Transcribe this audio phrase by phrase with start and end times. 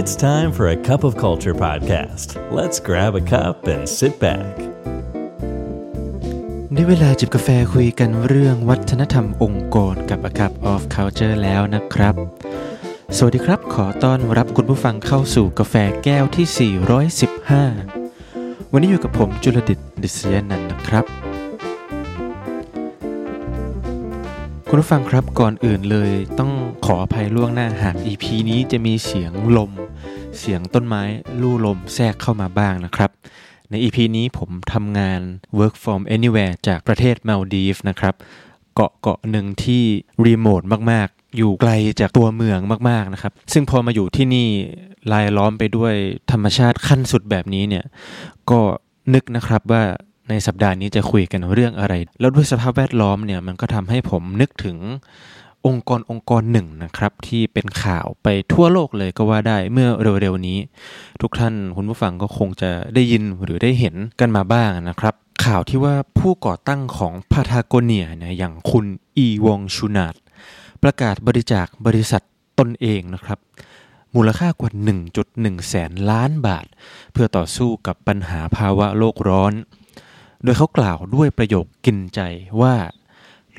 [0.00, 2.28] It's time for a cup of culture podcast.
[2.58, 4.54] Let's grab a cup and sit back.
[6.72, 12.14] ได้เวลาจิบกาแฟคุยกันเรื่องวัฒนธรรมองค์กรกับ A Cup of Culture แล้วนะครับ
[13.16, 15.74] สวัสดีครับ ขอต้อนรับคุณผู้ฟังเข้าสู่กาแฟ
[16.04, 16.72] แก้วที่
[17.90, 21.25] 415 วันนี้อยู่กับผมจุลดิตดิษยนันนะครับ
[24.76, 26.52] คุณผู้ฟังครับก่อนอื่นเลยต้อง
[26.86, 29.72] ขออภัยล่วงหน้าหาก EP นี้จะมีเสียงลม
[30.38, 31.02] เสียงต้นไม้
[31.40, 33.10] ลู่ลมแทรกเข้ามาบ้างนะครับ
[33.70, 35.20] ใน EP นี้ผมทำงาน
[35.58, 38.14] work from anywhere จากประเทศมาลดีฟนะครับ
[38.74, 39.82] เกาะเกาะหนึ่งที่
[40.26, 42.58] รีโมทมากๆ อยู่ไกลจากตัวเมือง
[42.90, 44.48] มากๆนะครับ ซึ่งพอมาอยู่ที่นี่
[45.12, 45.94] ลายล้อมไปด้วย
[46.32, 47.84] ธรรมชาติขั้นสุดแบบนี้เนี่ย
[48.50, 48.60] ก็
[49.14, 49.84] นึกนะครับว่า
[50.28, 54.76] ในสัปดาห์นี้จะคุยกันเรื่องอะไร แล้วด้วยสภาพแวดล้อมเนี่ยมันก็ทำให้ผมนึกถึง
[55.66, 59.88] องค์กรองค์กรหนึ่งนะครับ ที่เป็นข่าวไปทั่วโลกเลยก็ว่าได้เมื่อ
[60.20, 60.58] เร็วๆนี้
[61.20, 70.14] ทุกท่านคุณผู้ฟังก็คงจะได้ยินหรือได้เห็นกันมาบ้างนะครับ ข่าวที่ว่าผู้ก่อตั้งของพาทาโกเนียเนี่ยอย่างคุณอีวองชูนาด
[70.82, 72.22] ประกาศบริจาคบริษัท
[72.58, 73.38] ตนเองนะครับ
[74.14, 74.70] มูลค่ากว่า
[75.20, 76.66] 1.1 แสนล้านบาท
[77.12, 79.52] เพื่อต่อสู้กับปัญหาภาวะโลกร้อน
[80.42, 82.20] โดยเขากล่าวด้วยประโยคกินใจ
[82.60, 82.74] ว่า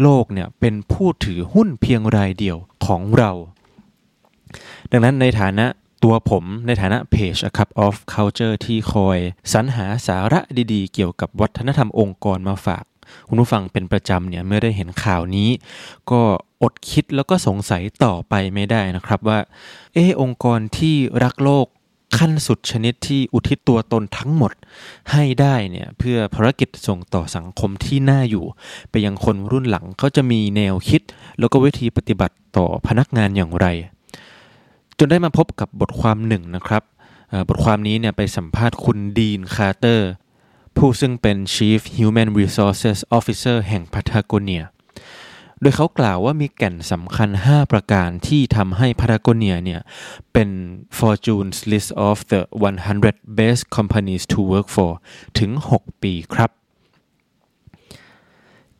[0.01, 3.31] โลกเนี่ยเป็นผู้ถือหุ้นเพียงรายเดียวของเรา
[4.91, 5.65] ดังนั้นในฐานะ
[6.03, 9.17] ตัวผมในฐานะเพจ A Cup of Culture ที่คอย
[9.53, 10.39] สรรหาสาระ
[10.73, 12.85] ดีๆ เกี่ยวกับวัฒนธรรมองค์กรมาฝาก
[13.27, 15.49] คุณผู้ฟังเป็นประจำเนี่ยเมื่อได้เห็นข่าวนี้
[16.11, 16.21] ก็
[16.63, 19.39] อดคิดแล้วก็สงสัยต่อไปไม่ได้นะครับว่า
[19.93, 21.67] เออองค์กรที่รักโลก
[22.17, 24.51] ขั้นสุดชนิดที่อุทิศตัวตนทั้งหมด
[25.11, 28.45] ให้ได้เนี่ยเพื่อภารกิจส่งต่อสังคมที่น่าอยู่
[28.89, 31.01] ไปยังคนรุ่นหลังเขาจะมีแนวคิด
[31.39, 33.67] แล้วก็วิธีปฏิบัติต่อพนักงานอย่างไร
[34.97, 36.83] จนได้มาพบกับบทความหนึ่งนะครับ
[37.49, 40.09] บทความนี้เนี่ยไปสัมภาษณ์คุณดีนคาร์เตอร์
[40.77, 44.63] ผู้ซึ่งเป็น Chief Human Resources Officer แห่งพาทากเนีย
[45.61, 49.81] โดยเขากล่าวว่ามีแก่นสำคัญ 5 ประการที่ทำให้พาทากเนียเนี่ย
[50.33, 50.49] เป็น
[50.97, 52.41] Fortune's list of the
[52.89, 54.91] 100 best companies to work for
[55.39, 56.51] ถึง 6 ปีครับ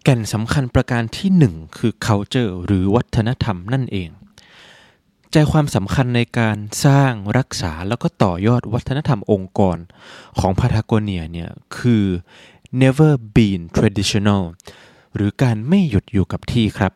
[0.04, 4.10] แก่นสำคัญประการที่ 1 คือ culture หรือวัฒนธรรมนั่นเอง
[5.32, 9.78] ใจความสำคัญในการสร้างรักษาแล้วก็ต่อยอดวัฒนธรรมองค์กร
[10.40, 12.06] ของพาทากเนียเนี่ย คือ
[12.82, 14.44] never been traditional
[15.18, 16.94] หรือการไม่หยุดอยู่กับที่ครับ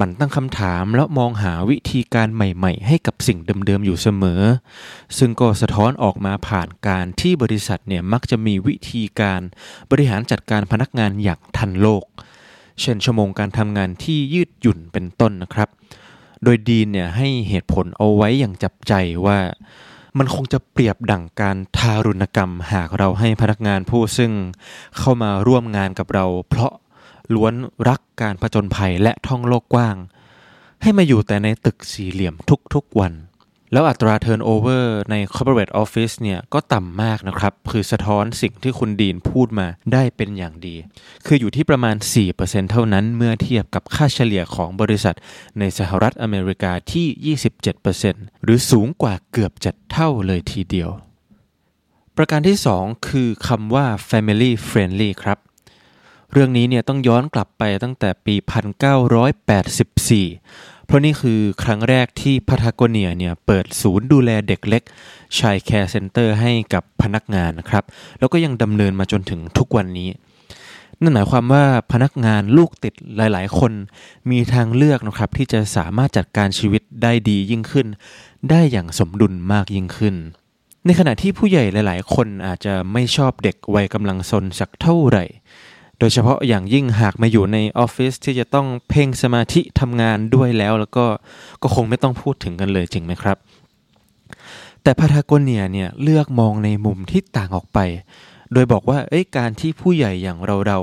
[0.00, 4.42] มันตั้งคำถามแล้วมองหาวิธีการใหม่ ๆ ให้กับสิ่งเดิมๆอยู่เสมอ
[5.18, 9.40] ซึ่งก็สะท้อนออกมาผ่านการที่บริษัทเนี่ยมักจะมีวิธีการ
[9.90, 12.04] บริหารจัดการพนักงานอย่างทันโลก
[12.80, 15.68] เช่นชั่วโมงการทำงานที่ยืดหยุ่นเป็นต้นนะครับ
[16.42, 18.92] โดยดีนเนี่ยให้เหตุผลเอาไว้อย่างจับใจ
[19.26, 19.38] ว่า
[20.18, 24.32] มันคงจะเปรียบดั่งการทารุณกรรมหากเราให้พนักงานผู้ซึ่ง
[24.98, 26.72] เข้ามาร่วมงานกับเรา เพราะ
[27.34, 27.54] ล้วน
[27.88, 29.96] รักการผจญภัยและท่องโลกกว้าง
[30.82, 32.34] ให้มาอยู่แต่ในตึกสี่เหลี่ยม
[32.74, 33.14] ทุกๆวัน
[33.72, 40.76] แล้วอัตรา turnover ใน corporate office เนี่ยก็ต่ำมากนะครับ คือสะท้อนสิ่งที่คุณดีนพูดมาได้เป็นอย่างดี
[41.26, 41.96] คืออยู่ที่ประมาณ
[42.34, 45.16] 4%เท่านั้นเมื่อเทียบกับค่าเฉลี่ยของบริษัท
[45.58, 47.36] ในสหรัฐอเมริกาที่
[47.86, 50.90] 27%หรือสูงกว่าเกือบจะเท่าเลยทีเดียว
[52.16, 55.38] ประการที่ 2 คือคำว่า family friendly ครับ
[56.32, 58.44] เรื่องนี้เนี่ยต้องย้อนกลับไปตั้งแต่ปี 1984
[60.86, 64.82] เพราะนี่คือครั้งแรกที่พาทากเนียเนี่ยเปิดศูนย์ดูแลเด็กเล็ก
[65.38, 67.84] child care center ให้กับพนักงานนะครับ
[68.18, 70.08] แล้วก็ยังดำเนินมาจนถึงทุกวันนี้
[71.00, 73.72] นั่นหมายความว่าพนักงานลูกติดหลาย ๆ คน
[74.30, 77.86] มีทางเลือกนะครับที่จะสามารถจัดการชีวิตได้ดียิ่งขึ้น
[78.50, 80.14] ได้อย่างสมดุลมากยิ่งขึ้น
[80.84, 85.24] ในขณะที่ผู้ใหญ่หลาย ๆ คนอาจจะไม่ชอบเด็กวัยกำลังซนสักเท่าไหร่
[85.98, 91.06] โดยเฉพาะอย่างยิ่งหากมาอยู่ในออฟฟิศที่จะต้องเพ่งสมาธิทำงานด้วยแล้ว แล้วก็
[91.62, 93.36] ก็คงไม่ต้องพูดถึงกันเลยจริงไหมครับ
[94.82, 97.78] แต่พาทาโกเนียเนี่ยเลือกมองในมุมที่ต่างออกไป
[98.52, 98.98] โดยบอกว่า
[99.36, 100.78] การที่ผู้ใหญ่อย่างเราเรา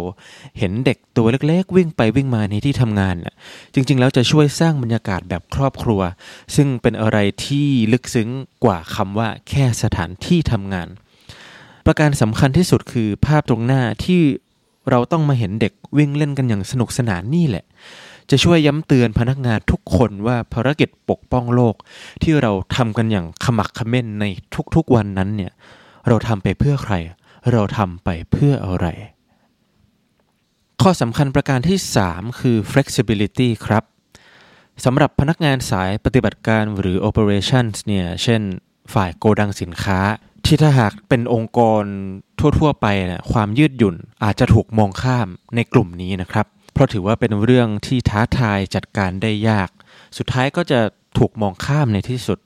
[0.58, 3.34] เห็นเด็กตัวเล็กๆ วิ่งไปวิ่งมาในที่ทำงานน่ะ
[3.74, 6.02] จริงๆ แล้วจะช่วยสร้างบรรยากาศแบบครอบครัว
[6.56, 8.30] ซึ่งเป็นอะไรที่ลึกซึ้ง
[8.64, 10.88] กว่าคำว่าแค่สถานที่ทำงาน
[11.86, 14.22] ประการสำคัญที่สุดคือภาพตรงหน้าที่
[14.90, 17.66] เราต้องมาเห็นเด็กวิ่งเล่นกันอย่างสนุกสนานนี่แหละ
[18.30, 21.76] จะช่วยย้ำเตือนพนักงานทุกคนว่าภารกิจปกป้องโลก
[22.24, 24.26] ที่เราทำกันอย่างขมักเขม้นใน
[24.76, 25.52] ทุกๆวันนั้นเนี่ย
[26.08, 26.94] เราทำไปเพื่อใคร
[27.52, 28.88] เราทำไปเพื่ออะไร
[30.82, 31.78] ข้อสำคัญประการที่
[32.10, 33.84] 3 คือ flexibility ครับ
[34.86, 38.42] สำหรับพนักงานสายปฏิบัติการหรือ operations เนี่ย เช่น
[38.94, 40.00] ฝ่ายโกดังสินค้า
[40.48, 41.84] ที่ถ้าหากเป็นองค์กร
[42.60, 49.70] ทั่ว ๆ ไปนะความยืดหยุ่นอาจจะถูกมองข้ามในกลุ่มนี้นะครับ เพราะถือว่าเป็นเรื่องที่ท้าทายจัดการได้ยาก
[50.18, 50.80] สุดท้ายก็จะ
[51.18, 52.40] ถูกมองข้ามในที่สุด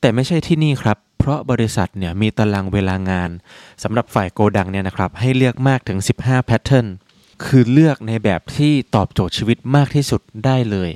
[0.00, 3.30] แต่ไม่ใช่ที่นี่ครับ เพราะบริษัทเนี่ยมีตารางเวลางาน
[3.82, 6.86] สำหรับฝ่ายโกดังเนี่ยนะครับ ให้เลือกมากถึง 15แพทเทิร์น
[7.44, 10.90] คือเลือกในแบบที่ตอบโจทย์ชีวิตมากที่สุดได้เลย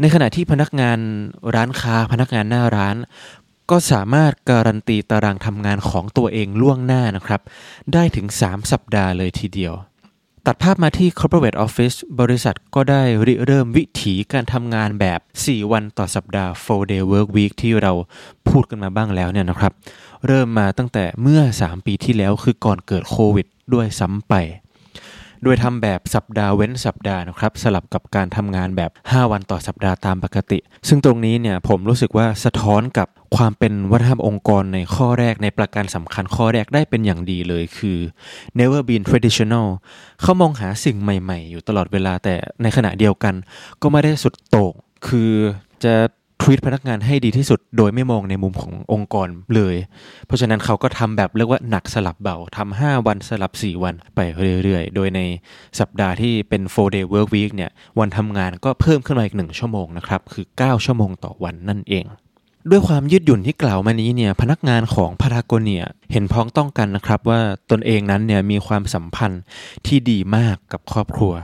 [0.00, 0.98] ในขณะที่พนักงาน
[1.54, 2.96] ร้านค้าพนักงานหน้าร้าน
[3.70, 7.40] ก็สามารถการันตีตารางทำงานของตัวเองล่วงหน้านะครับ
[7.92, 9.74] ได้ถึง 3 สัปดาห์เลยทีเดียว
[10.46, 17.92] ตัดภาพมาที่ corporate office บริษัทก็ได้ริเริ่มวิถีการทำงานแบบ 4 วันต่อสัปดาห์ 4 day work week ที่เรา
[18.48, 19.72] พูดกันมาบ้างแล้วเนี่ยนะครับ
[20.26, 24.34] เริ่มมาตั้งแต่เมื่อ 3 ปีที่แล้วคือก่อนเกิดโควิด ด้วยซ้ำไป
[25.42, 30.58] โดยทำแบบสัปดาห์เว้นสัปดาห์นะครับสลับกับการทำงานแบบ 5 วันต่อสัปดาห์ตามปกติ
[30.88, 37.98] ซึ่งตรงนี้เนี่ยผมรู้สึกว่าสะท้อนกับ ความเป็นวัฒนธรรมองค์กรในข้อแรกในประการสำคัญข้อแรกได้เป็นอย่างดีเลยคือ
[38.58, 39.68] never been traditional
[40.22, 43.34] เขามองหาสิ่งใหม่ๆ อยู่ตลอดเวลาแต่ในขณะเดียวกัน
[43.82, 44.72] ก็ไม่ได้สุดโต่ง
[45.06, 45.30] คือ
[45.84, 45.94] จะ
[46.42, 49.76] ทวีตพนักงานให้ดีที่สุดโดยไม่มองในมุมขององค์กรเลย
[50.26, 54.20] เพราะฉะนั้นเขาก็ทำแบบเรียกว่าหนักสลับเบาทำ5วันสลับ 4 วันไป
[54.62, 55.20] เรื่อยๆ โดยใน
[55.78, 62.06] สัปดาห์ที่เป็น 4 day work week เนี่ยวันทำงานก็เพิ่มขึ้นมาอีก 1 ชั่วโมงนะครับ คือ 9 ชั่วโมงต่อวันนั่นเอง
[62.70, 67.40] ด้วยความยืดหยุ่นที่กล่าวมานี้เนี่ยพนักงานของพารากเนียเห็นพ้องต้องกันนะครับว่า
[67.70, 69.42] ตนเองนั้นเนี่ยมีความสัมพันธ์
[69.86, 71.34] ที่ดีมากกับครอบครัว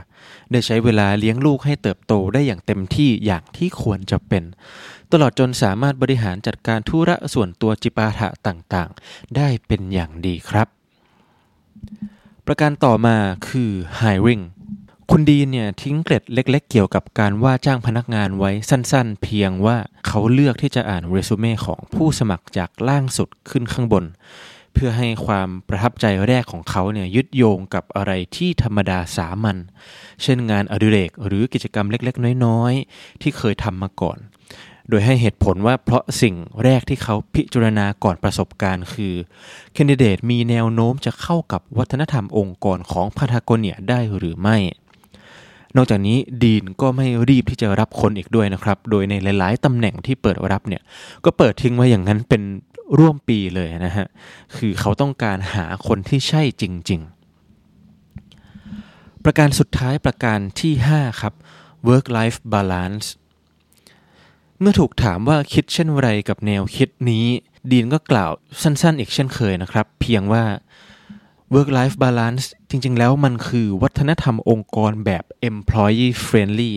[0.51, 4.43] ได้ใช้เวลาเลี้ยงลูกให้เติบโตได้อย่างเต็มที่อย่างที่ควรจะเป็น
[5.11, 10.67] ตลอดจนสามารถบริหารจัดการธุระส่วนตัวจิปาถะต่างๆ ได้เป็นอย่างดีครับ
[12.45, 13.15] ประการต่อมา
[13.47, 14.43] คือ hiring
[15.13, 19.77] คุณดีเนี่ยทิ้งเกร็ดเล็ก ๆ เกี่ยวกับการว่าจ้างพนักงานไว้สั้นๆ เพียงว่า
[20.07, 24.05] เขาเลือกที่จะอ่านเรซูเม่ของผู้สมัครจากล่างสุดขึ้นข้างบน
[24.73, 29.57] เพื่อให้ความประทับใจแรกของเขาเนี่ยยึดโยงกับอะไรที่ธรรมดาสามัญ
[30.21, 34.17] เช่นงานอดิเรกหรือกิจกรรมเล็ก ๆ น้อยๆ ที่เคยทำมาก่อน
[34.89, 39.13] โดยให้เหตุผลว่าเพราะสิ่งแรกที่เขาพิจารณาก่อนประสบการณ์คือ
[39.73, 44.57] แคนดิเดตมีแนวโน้มจะเข้ากับวัฒนธรรมองค์กรของพาทาโกเนียได้หรือไม่
[45.77, 50.81] นอกจากนี้ดีนก็ไม่รีบที่จะรับคนอีกด้วยนะครับ โดยในหลาย ๆตำแหน่งที่เปิดรับเนี่ย
[51.25, 52.41] ก็เปิดทิ้งไว้อย่างนั้นเป็น
[52.99, 54.07] ร่วมปีเลยนะฮะ
[54.55, 57.01] คือเขาต้องการหาคนที่ใช่จริง
[58.17, 61.33] ๆ ประการสุดท้ายประการที่ 5 ครับ
[61.87, 63.07] work life balance
[64.59, 67.25] เมื่อถูกถามว่าคิดเช่นไรกับแนวคิดนี้
[67.71, 68.31] ดีนก็กล่าว
[68.61, 70.43] สั้น ๆ อีกเช่นเคยนะครับ เพียงว่า
[71.53, 76.73] work life balance จริง ๆ แล้วมันคือวัฒนธรรมองค์กรแบบ employee friendly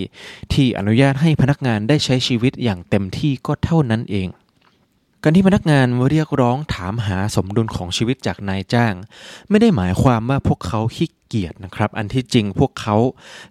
[0.53, 4.29] ที่อนุญาตให้พนักงานได้ใช้ชีวิตอย่างเต็มที่ก็เท่านั้นเอง
[5.23, 8.95] การที่พนักงานเรียกร้องถามหาสมดุลของชีวิตจากนายจ้าง
[9.51, 12.97] ไม่ได้หมายความว่าพวกเขาขี้เกียจนะครับ อันที่จริงพวกเขา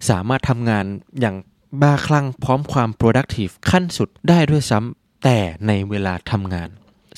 [0.08, 0.84] สามารถทำงาน
[1.20, 1.36] อย่าง
[1.82, 6.68] บ้าคลั่งพร้อมความ productive ขั้นสุดได้ด้วยซ้ำแต่ในเวลาทำงาน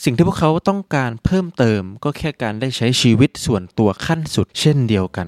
[0.04, 5.26] สิ่งที่พวกเขาต้องการเพิ่มเติมก็แค่การได้ใช้ชีวิตส่วนตัวขั้นสุดเช่นเดียวกัน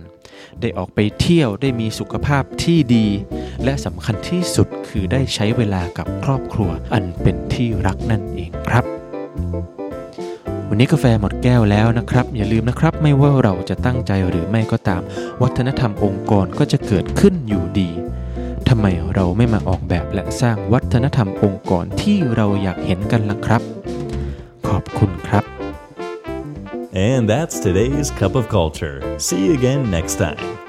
[0.61, 3.07] ได้ออกไปเที่ยวได้มีสุขภาพที่ดี
[3.65, 8.85] และสำคัญที่สุดคือได้ใช้เวลากับครอบครัวอันเป็นที่รักนั่นเองครับ
[10.69, 15.03] วันนี้กาแฟหมดแก้วแล้วนะครับ อย่าลืมนะครับ ไม่ว่าเราจะตั้งใจหรือไม่ก็ตาม
[15.43, 17.91] วัฒนธรรมองค์กรก็จะเกิดขึ้นอยู่ดี
[18.69, 23.78] ทำไมเราไม่มาออกแบบและสร้างวัฒนธรรมองค์กรที่เราอยากเห็นกันล่ะครับ
[24.70, 25.44] ขอบคุณครับ
[27.10, 28.98] And that's today's Cup of Culture.
[29.18, 30.67] See you again next time.